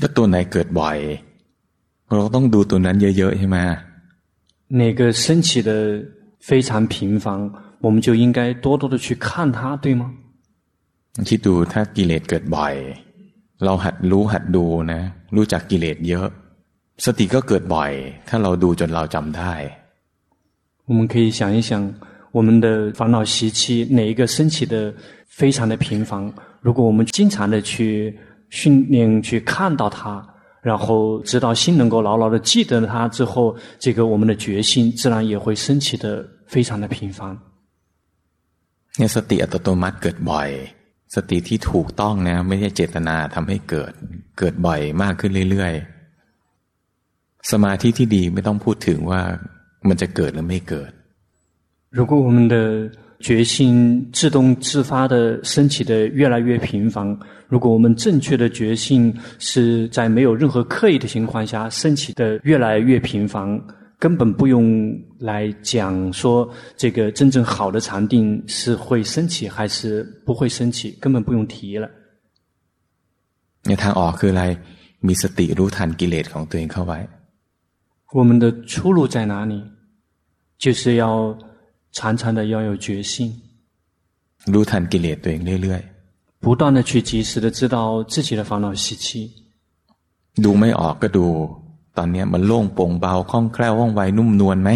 [0.00, 0.98] ก็ตัวไหนเกิดบ่อย
[2.16, 3.56] เราต้องดูตัวนั้นเยอะๆใช่ไหม
[4.80, 5.70] 哪个升起的
[6.40, 7.26] 非常频繁，
[7.82, 10.10] 我们就应该多多的去看它，对吗？
[11.28, 12.74] คิดดูถ้ากิเลสเกิดบ่อย
[13.64, 15.00] เราหัดรู้หัดดูนะ
[15.36, 16.26] รู้จักกิเลสเยอะ
[17.04, 17.92] สติก็เกิดบ่อย
[18.28, 19.52] ถ้าเราดูจนเราจำได้
[20.90, 21.70] 我们可以想一想，
[22.32, 22.66] 我们的
[22.98, 24.94] 烦恼习气哪一个升起的
[25.26, 26.32] 非常的频繁？
[26.62, 30.24] 如果我们经常的去训练，去看到它，
[30.62, 37.38] 然后直到心能够牢牢的记得它之后，这个我们的决心自然也会升起的非常的频繁。
[38.96, 40.50] เนี่ยสติอัตโนมัติเกิดบ่อย
[41.14, 43.92] สติที่ถูกต้องนะไม่ใช่เจตนาทำให้เกิด
[44.38, 49.20] เกิดบ่อยมากขึ้นเรื่อยๆ สมาธิที่ดีไม่ต้องพูดถึงว่า
[49.88, 50.90] มันจะเกิดหรือไม่เกิด
[51.98, 52.56] 如果我们的
[53.26, 53.54] 决心
[54.12, 63.60] 自动自发的升起的越来越频繁，如果我们正确的决心是在没有任何刻意的情况下升起的越来越频繁。
[64.02, 64.56] 根本不用
[65.18, 71.90] 来讲说这个真正好的禅定是会升起还是不会升起，根本不用提了。
[73.68, 74.44] ในทางออกคืออะไร
[75.06, 76.98] มีสติรู้ทันกิเลสของตัวเองเข้าไว้
[78.18, 79.54] 我们的出路在哪里？
[80.62, 81.36] 就是要
[81.92, 83.12] 常常的要有决心，
[84.52, 89.06] รู้ทันกิเลสตัวเองเรื่อยๆ，不断的去及时的知道自己的烦恼习气。
[90.44, 91.26] ดูไม่ออกก็ดู
[91.96, 94.70] ตอนนี้มันโล่งโปร่งเบาคล่องแคล่วว่องไวนุ่มนวลไหม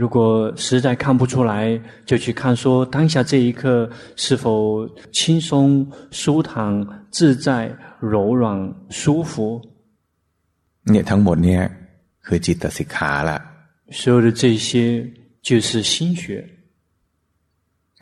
[0.00, 0.18] 如果
[0.64, 4.44] 实在看不出来，就去看说当下这一刻是否
[5.12, 9.62] 轻松、舒坦、自在、柔软、舒服。
[10.90, 11.62] เนี่ยทั้งหมดเนี่ย
[12.26, 13.38] คือจิตสิกขาละ
[13.98, 14.68] 所有的这些
[15.46, 16.22] 就是心学。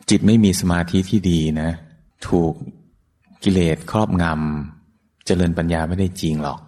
[0.09, 1.69] จิตไม่มีสมาธิที่ดีนะ
[2.27, 2.53] ถูก
[3.43, 6.59] กิเลสครอบงำเจริญปัญญาไม่ได้จริงหรอก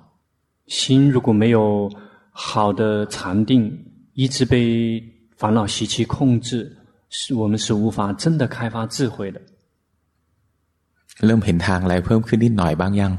[0.69, 1.89] 心如果没有
[2.31, 3.71] 好的禅定，
[4.13, 5.03] 一直被
[5.38, 6.75] 烦恼习气控制，
[7.10, 9.39] 是我们是无法真的开发智慧的。
[11.25, 13.13] เริ่มเห็นทางอะไรเพิ่มขึ้นนิดหน่อยบ้างยัง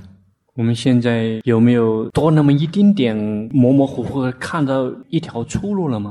[0.59, 1.07] 我们现在
[1.53, 3.15] 有没有多那么一丁点
[3.63, 4.73] 模模糊糊看到
[5.11, 6.09] 一条出路了吗？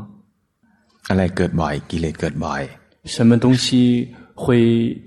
[1.10, 2.62] อะไรเกิดบ่อยกิเลสเกิดบ่อย
[3.14, 3.66] 什么东西
[4.34, 4.46] 会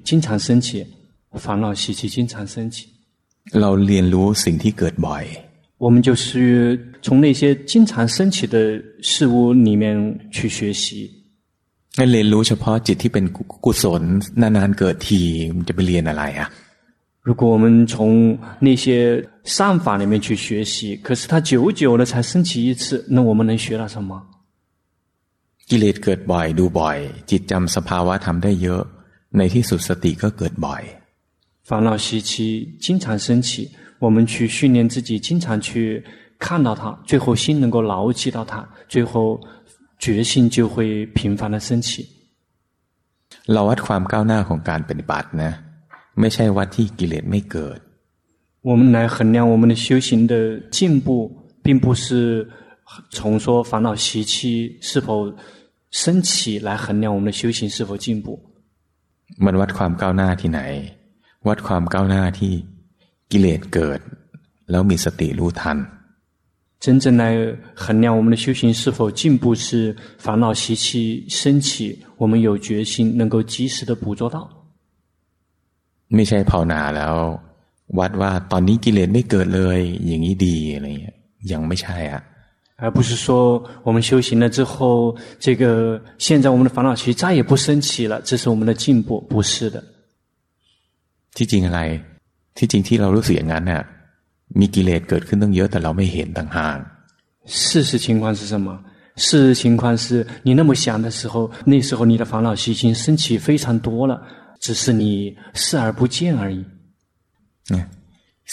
[0.04, 0.68] 经常升起？
[1.44, 2.76] 烦恼习气经常升起。
[3.60, 5.24] เราเรียนรู้สิ่งที่เกิดบ่อย
[5.82, 6.28] 我们就是
[7.02, 11.10] 从那些经常升起的事物里面去学习。
[11.96, 13.24] 那เรียนรู้เฉพาะจิตที่เป็น
[13.64, 14.02] กุศล
[14.40, 15.20] นานๆเกิดที
[15.56, 16.48] มันจะไปเรียนอะไรอ่ะ
[17.28, 17.94] 如果我们从
[18.66, 18.84] 那些
[19.44, 24.10] 善法里面去学习，可是它久久了才升起一次，那我们能学到什么？
[25.68, 26.98] กิเลสเกิดบ่อยดูบ่อย
[27.30, 28.82] จิตจำสภาวะทำได้เยอะ
[29.36, 30.82] ในที่สุดสติก็เกิดบ่อย
[31.68, 32.30] 烦恼习气
[32.84, 33.68] 经常升起。
[34.02, 36.04] 我们去训练自己，经常去
[36.38, 39.40] 看到它，最后心能够牢记到它，最后
[39.98, 42.06] 决心就会频繁的升起。
[43.46, 45.50] เราวัดความก้าวหน้าของการปฏิบัตินะ
[46.20, 47.78] ไม่ใช่วัดที่กิเลสไม่เกิด。
[48.68, 50.34] 我们来衡量我们的修行的
[50.70, 51.08] 进步，
[51.62, 52.48] 并不是
[53.10, 55.32] 从说烦恼习气是否
[55.90, 58.26] 升起来衡量我们的修行是否进步。
[59.44, 60.60] มันวัดความก้าวหน้าที่ไหน
[61.48, 62.54] วัดความก้าวหน้าที่
[63.32, 64.00] กิเลสเกิด
[64.70, 65.78] แล้วมีสติรู้ทัน。
[66.84, 67.22] 真正来
[67.74, 74.48] 衡量我们的修行是否进步，是烦恼习气升起，我们有决心能够及时的捕捉到。
[76.14, 77.14] ไม่ใช่ภาวนาแล้ว
[77.98, 81.16] วัดว่าตอนนี้กิเลสไม่เกิดเลยอย่างนี้ดีอะไรเงี้ย
[81.52, 82.22] ยังไม่ใช่อ่ะ
[82.80, 83.26] 而不是说
[83.82, 89.82] 我们修行了之后，这个现在我们的烦恼习再也不升起了，这是我们的进步，不是的。
[91.34, 91.80] ที่จริงอะไร
[92.56, 93.82] ที่จริงที่เรารู้สึกอย่างนั้นน่ะ
[94.60, 96.78] มีกิเลสเกิดขึ้นตั้งเยอะแต่เราไม่เห็นต่างหาก
[97.58, 98.68] 事实情况是什么？
[99.16, 104.12] 事实情况是你那么想的时候，那时候你的烦恼习性升起非常多了，
[104.60, 106.64] 只是你视而不见而已。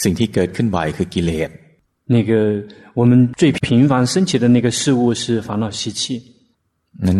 [0.02, 1.50] สิ่งที่เกิดขึ้นบ่อยคือกิเลส。
[2.14, 2.32] 那个
[2.94, 6.02] 我们最频繁升起的那个事物是烦恼习气。
[7.06, 7.18] นั้น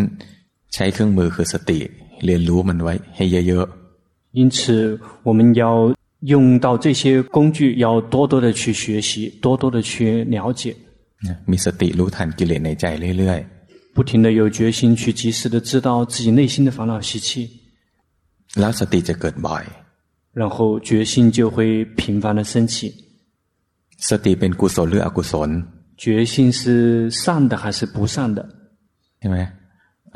[0.75, 1.79] ใช้เครื่องมือคือสติ
[2.25, 4.39] เรียนรู้มันไว้ให้เยอะๆ。
[4.39, 4.57] 因此，
[5.29, 5.63] 我们要。
[6.21, 10.75] 用到这些工具，要多多的去学习，多多的去了解。
[11.51, 12.85] มีสติรู้ทันกิเลสในใจ
[13.19, 17.29] เรื่อยๆ，不停的有决心去及时的知道自己内心的烦恼习气。
[18.61, 19.65] แล้วสติจะเกิดบ่อย，
[20.33, 22.93] 然后决心就会频繁的升起。
[24.09, 25.51] สติเป็นกุศลหรืออกุศล？
[25.97, 28.47] 决心是善的还是不善的？
[29.21, 29.39] ใช่ไหม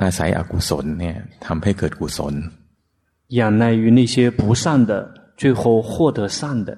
[0.02, 2.34] อาศัยอกุศลเนี่ยทำให้เกิดกุศล。
[3.38, 4.92] 仰赖于那些不善的。
[5.40, 6.70] 最后获得善的，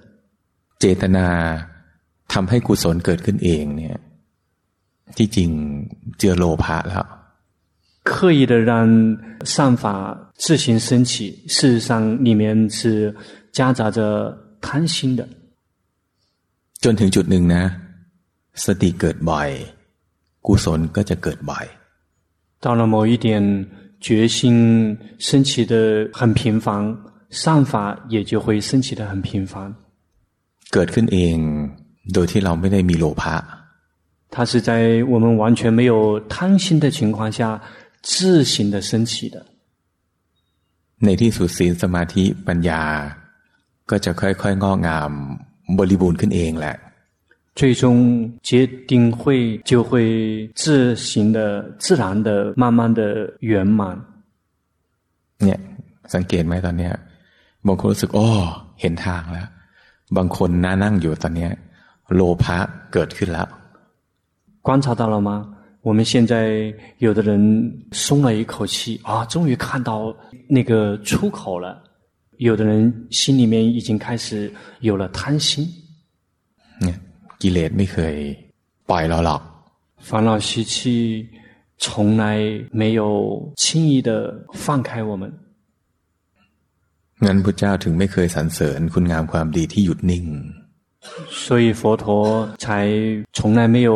[0.81, 1.29] เจตนา
[2.33, 3.97] ทำให้กุศลเกิดขึ้นเองเนี่ย
[5.17, 5.51] ที่จริง
[6.19, 7.07] เจอโลภะแล้ว
[8.11, 8.73] 刻意的让
[9.53, 9.85] 善法
[10.43, 11.13] 自行升起，
[11.55, 11.91] 事实上
[12.27, 13.15] 里面是
[13.53, 13.99] 夹杂着
[14.61, 15.21] 贪心的。
[16.85, 17.65] จนถึงจุดหนึ่งนะ
[18.65, 19.51] สติเกิดบ่อย
[20.47, 21.65] กุศลก็จะเกิดบ่อย
[22.65, 23.29] 到了某一点，
[24.01, 25.75] 决心升起的
[26.13, 26.97] 很频繁。
[27.31, 27.73] 善法
[28.09, 29.75] 也就会升起得很频繁。
[30.73, 31.37] เกิดขึ้นเอง
[32.15, 33.37] โดยที่เราไม่ได้มีโลภะ。
[34.35, 34.71] 它是在
[35.13, 37.61] 我们完全没有贪心的情况下
[38.01, 39.37] 自行的升起的。
[41.05, 42.83] ในที่สุดศีลสมาธิปัญญา
[43.91, 45.11] ก็จะค่อยๆงอกงาม
[45.79, 46.77] บริบูรณ์ขึ้นเองแหละ。
[47.55, 47.85] 最终
[48.43, 51.39] 决定会就会自行的
[51.79, 53.01] 自然的慢慢的
[53.41, 53.81] 圆满。
[55.45, 55.61] เนี่ย
[56.15, 56.93] สังเกตไหมตอนเนี้ย
[57.67, 58.27] บางคนรู้สึกโอ้
[58.81, 59.49] เห็นทางแล้ว
[60.17, 61.49] บางคนน่านั่งอยู่ตอนนี้
[62.15, 62.57] โลภะ
[62.93, 63.49] เกิดขึ้นแล้ว
[64.67, 65.31] 观察到了吗？
[65.83, 67.31] 我们现在有的人
[67.91, 70.15] 松了一口气啊，终于看到
[70.49, 71.83] 那个出口了。
[72.39, 75.69] 有的人心里面已经开始有了贪心。
[76.83, 76.99] เนี่ย
[77.41, 78.17] กิเลสไม่เคย
[78.91, 79.41] ปล่อยเราหรอก
[80.09, 81.29] 烦恼习气
[81.79, 82.25] 从来
[82.71, 84.11] 没有轻易的
[84.53, 85.23] 放开我们。
[87.25, 90.27] งั้นพระเจ้าถึงไม่เคยสรรเสริญคุณงามความดีที่หยุดนิ่ง
[91.45, 92.05] 所以佛陀
[92.63, 92.65] 才
[93.37, 93.93] 从来没有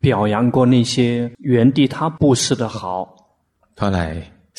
[0.00, 2.78] 表扬过那些原地踏步式的好。
[3.76, 4.02] เพราะอะไร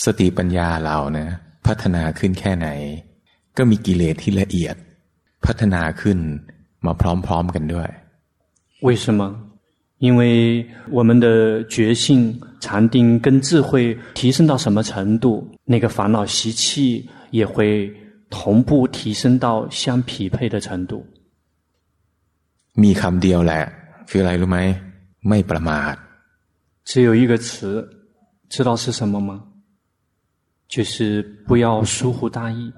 [0.04, 1.28] สติปัญญาเรานะ
[1.68, 2.68] พัฒนาขึ้นแค่ไหน
[3.58, 4.76] ก็มีกิเลสที่ละเอียด
[5.46, 6.20] พัฒนาขึ้น
[6.86, 7.90] มาพร้อมๆกันด้วย
[8.86, 9.22] 为什么？
[10.06, 10.22] 因为
[10.98, 11.28] 我们的
[11.74, 17.92] 觉性、禅定跟智慧提升到什么程度，那个烦恼习气也会。
[18.34, 21.06] 同步提升到相匹配的程度。
[22.82, 23.64] มีคำเดียวแหละ
[24.10, 24.60] คืออะไรรู้ไหม
[25.28, 25.96] ไม่ประมาท
[26.90, 27.48] 只有一个词，
[28.54, 29.32] 知道是什么吗？
[30.74, 32.72] 就是不要疏忽大意。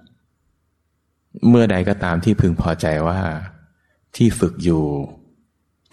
[1.50, 3.20] เมื่อใดก็ตามที่พึงพอใจว่า
[4.16, 4.84] ที่ฝึกอยู่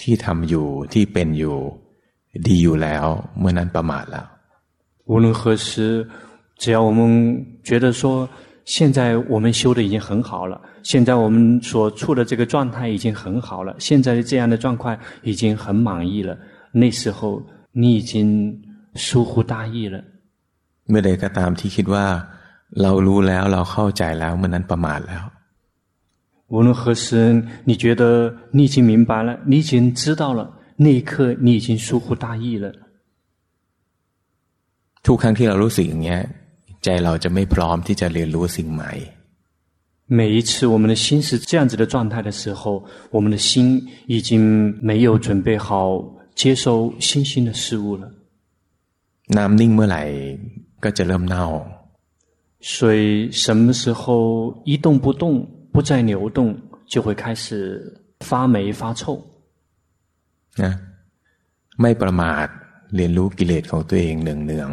[0.03, 1.57] ที่ทำอยู่ที่เป็นอยู่
[2.47, 3.05] ดีอยู่แล้ว
[3.39, 4.27] เมื่อนั้นประมาทแล้ว
[5.11, 6.07] 无论何时，
[6.61, 7.01] 只要我们
[7.63, 8.29] 觉得说。
[8.65, 16.37] 现在我们修的已经很好了，现在我们所处的这个状态已经很好了，现在的这样的状况已经很满意了。
[16.73, 18.63] 那时候你已经
[18.95, 20.03] 疏忽大意了。
[20.89, 22.07] เมื่อใดก็ตามที่คิดว่า
[22.83, 25.25] เรารู้แล้วเราเข้าใจแล้วเมื่อนั้นประมาทแล้ว。
[26.53, 27.07] 无论何时
[27.69, 28.03] 你觉得
[28.57, 32.67] 你已经明白了，你已经知道了，那一刻你已经疏忽大意了。
[35.05, 36.21] ทุกครั้งที่เรารู้สึกอย่างเงี้ย
[36.84, 38.92] ใจเราจะไม่พร้อมที่จะเรียนรู้สิ่งใหม่
[40.20, 44.32] 每一次我们的心是这样子的状态的时候，我们的心已经
[44.82, 45.68] 没有准备好
[46.36, 48.12] 接收新鲜的事物了。
[49.38, 50.04] น้ำนิ่งเมื่อไหร่
[50.84, 51.46] ก็จะเริ่มเน่า。
[52.60, 54.04] 水什么时候
[54.66, 55.24] 一动不动、
[55.74, 56.56] 不再流动，
[56.92, 57.46] 就会开始
[58.28, 59.02] 发霉发臭。
[60.62, 60.74] นะ
[61.82, 62.48] ไม่ประมาท
[62.96, 64.70] เรียนรู้กิเลสของตัวเองเนืองเนือง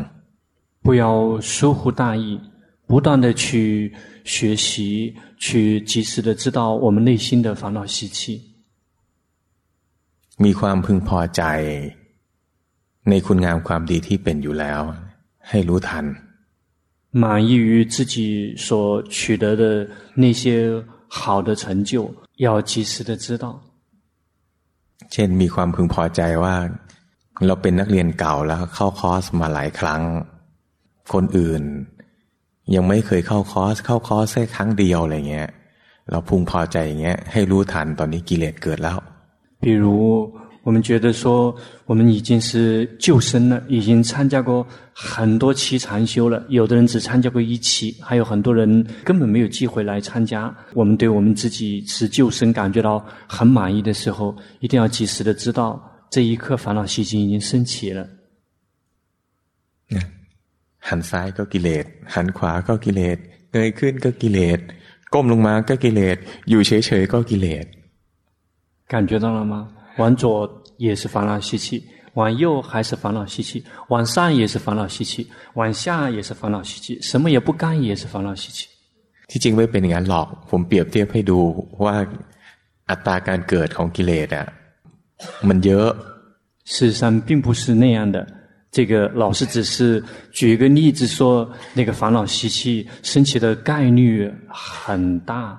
[0.85, 2.39] 不要疏忽大意，
[2.87, 3.91] 不断的去
[4.23, 8.41] 学习，去及时的知道我们内心的烦恼习气。
[10.43, 11.43] มีความพึงพอใจ
[13.09, 14.81] ในคุณงามความดีที่เป็นอยู่แล้ว
[15.49, 16.05] ให้รู้ทัน
[17.23, 18.15] 满意于自己
[18.65, 19.63] 所取得的
[20.23, 20.43] 那些
[21.07, 21.91] 好的成就，
[22.45, 23.45] 要及时的知道。
[25.11, 26.55] เช่นมีความพึงพอใจว่า
[27.45, 30.01] เราเป็นนักเรียนเก่าแล้วเข้าคอร์สมาหลายครั้ง
[31.13, 31.63] คนอื่น
[32.75, 35.49] ยังไม่เคยเข้าคอร์สเข้าคอร์สแค่ครั้งเดียวอะไรเงี้ย
[36.11, 38.97] เราพึงพอใจอย่างเงี้ยให้รู้ทันตอนนี้กิเลสเกิดแล้ว
[39.63, 39.85] 比如
[40.65, 41.55] 我们觉得说
[41.85, 55.79] 我们已经是旧生了已经参加过很多期禅修了有的人只参加过一期还有很多人根本没有机会来参加我们对我们自己是旧生感觉到很满意的时候一定要及时的知道
[56.09, 58.07] 这一刻烦恼习气已经升起了
[60.89, 63.17] หันซ้ายก็กิเลสหันขวาก็กิเลส
[63.51, 64.59] เงยขึ้นก็กิเลส
[65.13, 66.17] ก้มลงมาก็กิเลส
[66.49, 67.65] อยู่เฉยๆก็กิเลส
[68.91, 69.53] 感觉到了吗？
[69.99, 70.23] 往左
[70.77, 78.67] 也是烦恼习气，往右还是烦恼习气，往上也是烦恼习气，往下也是烦恼习气，什么也不干也是烦恼习气。
[79.29, 81.39] ที่จริงไม่เป็นอย่างนั้นหรอกผมเปรียบเทียบให้ดู
[81.83, 81.95] ว่า
[82.89, 84.45] อัตราการเกิดของกิเลสอ่ะ
[85.47, 85.89] มันเยอะ
[86.73, 88.17] 事实上并不是那样的。
[88.71, 95.57] 这个老师只是举一个例子，说那个烦恼习气升起的概率很大。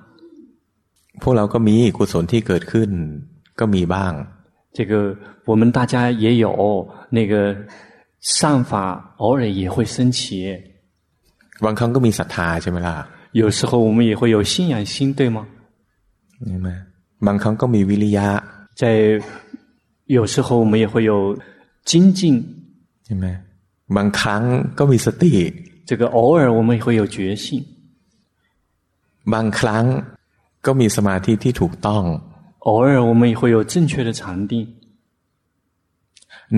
[1.22, 2.90] พวกเราก็มีกุศลที่เกิดขึ้น
[3.58, 4.12] ก็มีบ้าง
[4.76, 4.92] 这个
[5.46, 6.46] 我们大家也有
[7.08, 7.56] 那个
[8.20, 10.20] 善法，偶尔也会升起。
[11.64, 12.96] บางครั้งก็มีศรัทธาใช่ไหมล่ะ
[13.40, 15.38] 有时候我们也会有信仰心，对吗？
[16.40, 16.68] 明白。
[17.26, 18.26] บางครั้งก็มีวิริยะ。
[18.74, 18.84] 在
[20.04, 21.38] 有时候我们也会有
[21.84, 22.44] 精进。
[23.10, 23.26] ใช่ไหม
[23.96, 24.42] บางครั้ง
[24.78, 25.32] ก็มีสติ
[25.88, 27.44] 这个偶尔我们会有觉性
[29.32, 29.84] บางครั้ง
[30.66, 32.02] ก็มีสมาธิที่ถูกต้อง
[32.68, 34.20] 偶尔我们会有正确的禅
[34.50, 34.52] 定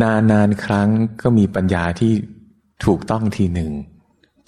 [0.03, 0.89] นานนานครั้ง
[1.23, 2.13] ก็มีปัญญาที่
[2.85, 3.73] ถูกต้องทีหนึ่ง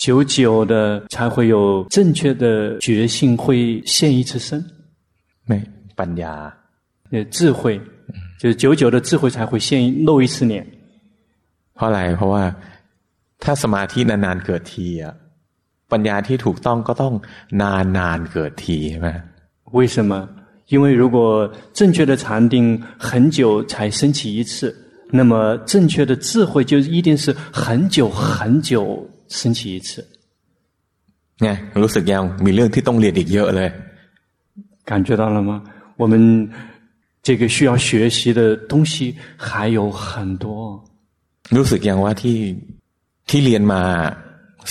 [0.02, 0.74] 久久的
[1.12, 2.44] 才会有正确的
[2.78, 4.48] 觉性会现一次身
[5.46, 5.58] ไม่
[5.98, 6.34] ปัญญา
[7.36, 7.78] 智慧
[8.40, 9.68] 就是久久的智慧才会现
[10.06, 10.66] 露一次脸
[11.74, 12.42] เพราะอะไรเพราะว่า
[13.44, 15.14] ถ้าสมาธินานๆเกิดทีอ่ะ
[15.92, 17.14] ปัญญาที่ถูกต้องก็ต้อง
[17.62, 19.08] นานๆเกิดทีใช่ไหม
[19.76, 20.12] 为什么？
[20.72, 21.18] 因为如果
[21.78, 22.54] 正确的禅定
[22.98, 24.74] 很久才升起一次，
[25.10, 30.04] 那么正确的智慧就一定是很久很久升起一次。
[31.42, 31.48] ไง
[31.82, 33.70] รู้สึกยังมีเรื่องที่ต้องเรียนอีกเยอะเลย
[34.90, 35.50] 感觉到了吗？
[35.96, 36.12] 我们
[37.22, 40.84] 这个需要学习的东西还有很多。
[41.56, 42.38] รู้สึกอย่างว่าที่
[43.28, 43.82] ที่เรียนมา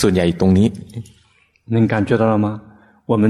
[0.02, 0.67] ส่วนใหญ่ตรงนี้
[1.76, 2.48] 能感觉到了吗？
[3.12, 3.24] 我们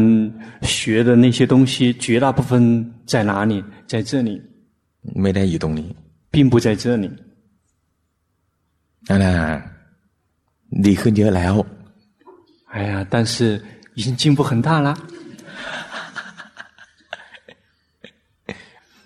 [0.61, 2.51] 学的那些东西绝大部分
[3.11, 3.53] 在哪里？
[3.91, 4.29] 在这里。
[5.21, 5.89] ไม่ได้อยู่ตรงนี้
[6.33, 7.05] 并不在这里。
[9.09, 9.33] นั่นน่ะ
[10.85, 11.55] ดีขึ้นเยอะแล้ว
[12.73, 13.35] 哎呀，但是
[13.95, 14.89] 已经进步很大了。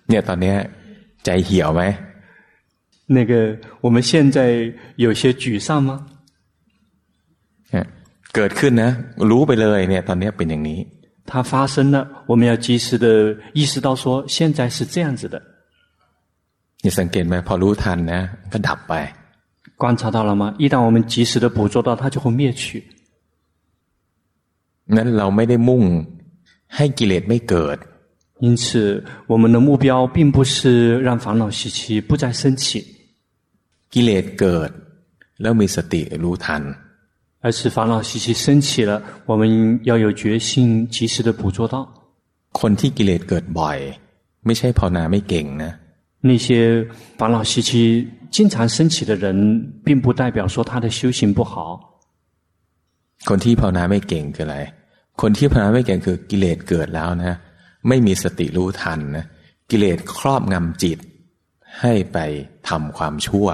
[0.07, 0.53] เนี่ยตอนนี้
[1.25, 1.81] ใจเหี่ยวไหม
[3.07, 6.07] 那个，我们现在有些沮丧吗？
[8.35, 8.91] เกิดขึ้นนะ
[9.29, 10.79] รู้ไปเลยเนี่ยตอนนี้เป็นอย่างนี้
[11.29, 11.97] 它发生了，
[12.31, 13.07] 我们要及时的
[13.53, 15.35] 意识到说，现在是这样子的。
[16.83, 18.19] 你สังเกตไหมพอรู้ทันนะ
[18.51, 18.93] ก็ดับไป
[19.81, 20.43] 观察到了吗？
[20.57, 22.63] 一旦我们及时的捕捉到，它就会灭去。
[24.95, 25.83] นั้นเราไม่ได้มุ่ง
[26.75, 27.77] ให้กิเลสไม่เกิด
[28.45, 32.85] 因此，我们的目标并不是让烦恼习气不再升起。
[33.93, 34.69] กิเลสเกิด
[35.41, 36.63] แล้วมีสติรู้ทัน
[37.45, 38.91] 而是烦恼习气升起了，
[39.25, 39.41] 我们
[39.83, 41.75] 要有决心，及时的捕捉到。
[42.59, 43.79] คนที่กิเลสเกิดบ่อย
[44.45, 45.71] ไม่ใช่ภาวนาไม่เก่งนะ
[46.29, 46.47] 那些
[47.19, 47.71] 烦恼习气
[48.35, 49.27] 经常升起的人，
[49.85, 51.53] 并不代表说他的修行不好。
[53.29, 54.57] คนที่ภาวนาไม่เก่งคืออะไร
[55.21, 57.33] คนที่ภาวนาไม่เก่งคือกิเลสเกิดแล้วนะ
[57.87, 59.25] ไม่มีสติรู้ทันนะ
[59.71, 60.99] กิเลสครอบงำจิต
[61.79, 62.17] ให้ไป
[62.69, 63.47] ทำความชั่ว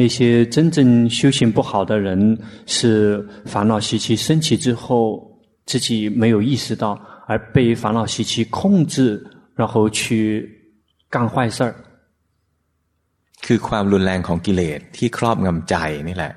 [0.00, 4.86] 那些真正修行不好的人，是烦恼习气升起之后，
[5.64, 9.24] 自己没有意识到， 而被烦恼习气控制，
[9.54, 10.46] 然后去
[11.08, 11.74] 干坏事儿。
[13.44, 15.74] คือความรุนแรงของกิเลสที่ครอบงำใจ
[16.08, 16.32] นี่แหละ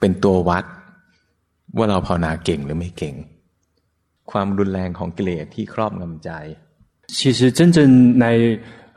[0.00, 0.64] เป็นตัววัด
[1.76, 3.14] ว่าเราภาวนาเก่งหรือไม่เก่ง
[4.30, 6.30] ความรุนแรงของกิเลสที่ครอบงำใจ
[7.16, 7.78] 其实真正
[8.24, 8.26] 来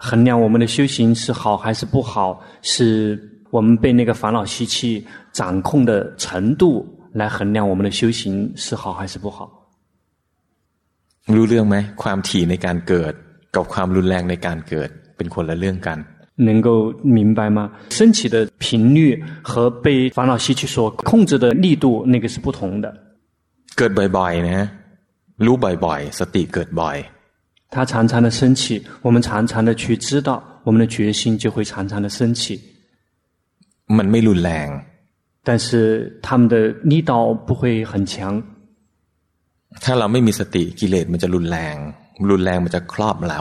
[0.01, 3.19] 衡量我们的修行是好还是不好，是
[3.55, 9.39] 我们被那个烦恼习气掌控的程度来衡量我们的修行是好还是不好。
[11.35, 13.13] รู้เรื่องไหมความถี่ในการเกิด
[13.55, 15.97] กับความรุนแรงในการเกิดเป็นคนละเรื่องกัน。
[16.49, 16.69] 能够
[17.17, 17.59] 明白吗？
[17.89, 18.99] 升起的频率
[19.41, 22.85] 和被烦恼习气所控制的力度，那个是不同的。
[23.77, 24.69] เกิดบ่อยๆนะ
[25.45, 26.97] รู้บ่อยๆสติเกิดบ่อย。
[27.71, 32.59] 它常常的升起，我们常常的去知道，我们的决心就会常常的升起。
[33.97, 34.67] มันไม่รุนแรง，
[35.43, 36.55] 但是他们的
[36.91, 38.41] 力道不会很强。
[39.83, 41.75] ถ้าเราไม่มีสติกิเลสมันจะรุนแรง
[42.31, 43.39] รุนแรงมันจะครอบเรา。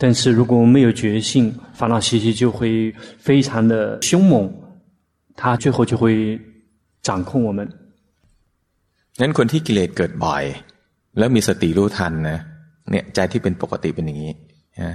[0.00, 1.32] 但是如果我们没有决心，
[1.78, 3.72] 烦恼习气就会非常的
[4.02, 4.52] 凶猛，
[5.36, 6.40] 它最后就会
[7.02, 7.60] 掌控我们。
[9.20, 10.44] งั้นคนที่กิเลสเกิดบ่อย
[11.18, 12.38] แล้วมีสติรู้ทันนะ
[12.90, 14.32] เนี่ยใจที่เป็นปกติเป็นอย่างนี้
[14.82, 14.94] นะ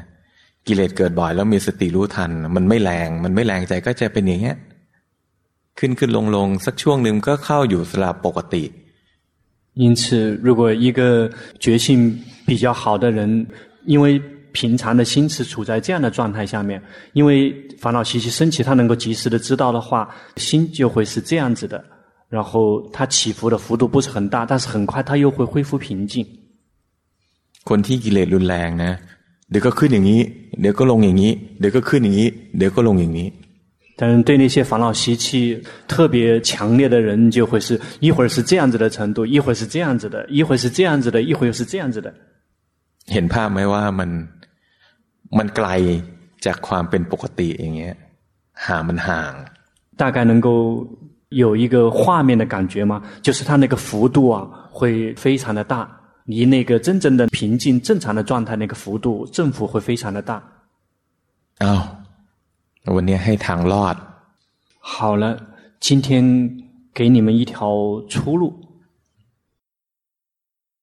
[0.67, 4.57] กิเลสเกิดบ่อยแล้วมีสติรู้ทันมันไม่แรงมันไม่แรงใจก็จะเป็นอย่างเงี้ย
[5.79, 8.63] ขึ้นขึ้นลงลงสักช่วงหนึ่งก็เข้าอยู่สลับปกติ
[9.81, 10.01] 因此
[10.47, 10.99] 如果一个
[11.63, 11.87] 觉性
[12.47, 13.45] 比较好的人
[13.85, 14.19] 因为
[14.51, 16.81] 平常的心是处在这样的状态下面
[17.13, 21.83] 因为烦恼习气升起他能够及时的知道的话心就会是这样子的
[22.27, 26.25] 然后他起伏的幅度不是很大但是很快他又会恢复平静
[27.69, 28.91] คนที่กิเลสรุนแรงนะ
[29.49, 30.21] เดี๋ยวก็ขึ้นอย่างนี้
[30.59, 33.29] เดี๋ยวก็ลงอย่างนี้เดี๋ยวก็ขึ้นอย่างนี้เดี๋ยวก็ลงอย่างนี้
[33.99, 42.13] 但是对那些烦恼习气特别强烈的人，就会是一会儿是这样子的程度，一会儿是这样子的，一会儿是这样子的，一会儿又是这样子的。
[43.13, 44.09] เห็นภาพไหมว่ามัน
[45.37, 45.67] มันไกล
[46.45, 47.95] จากความเป็นปกติอย่างเงี้ย
[48.67, 49.33] ห่างมันห่าง
[50.01, 50.49] 大概能够
[51.29, 53.01] 有一个画面的感觉吗？
[53.25, 55.89] 就是它那个幅度啊，会非常的大。
[56.25, 60.43] 离那个真正的平静、正常的状态，那个幅度振幅会非常的大。
[61.59, 61.65] 哦，
[62.85, 63.95] วันนี้ให้ทางรอด。
[64.79, 65.37] 好了，
[65.79, 68.60] 今天给你们一条出路。